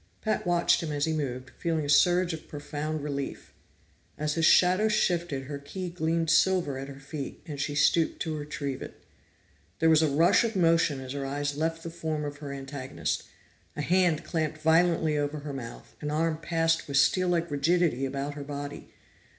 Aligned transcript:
Pat 0.21 0.47
watched 0.47 0.81
him 0.81 0.91
as 0.91 1.05
he 1.05 1.13
moved, 1.13 1.51
feeling 1.59 1.85
a 1.85 1.89
surge 1.89 2.33
of 2.33 2.47
profound 2.47 3.03
relief. 3.03 3.53
As 4.17 4.33
his 4.33 4.45
shadow 4.47 4.87
shifted, 4.87 5.43
her 5.43 5.59
key 5.59 5.91
gleamed 5.91 6.31
silver 6.31 6.79
at 6.79 6.87
her 6.87 6.99
feet, 6.99 7.39
and 7.45 7.59
she 7.61 7.75
stooped 7.75 8.19
to 8.23 8.35
retrieve 8.35 8.81
it. 8.81 9.03
There 9.77 9.91
was 9.91 10.01
a 10.01 10.07
rush 10.09 10.43
of 10.43 10.55
motion 10.55 10.99
as 11.01 11.13
her 11.13 11.23
eyes 11.23 11.55
left 11.55 11.83
the 11.83 11.91
form 11.91 12.25
of 12.25 12.37
her 12.37 12.51
antagonist. 12.51 13.25
A 13.75 13.83
hand 13.83 14.21
was 14.21 14.27
clamped 14.31 14.57
violently 14.57 15.19
over 15.19 15.41
her 15.41 15.53
mouth, 15.53 15.95
an 16.01 16.09
arm 16.09 16.39
passed 16.39 16.87
with 16.87 16.97
steel 16.97 17.29
like 17.29 17.51
rigidity 17.51 18.03
about 18.03 18.33
her 18.33 18.43
body. 18.43 18.89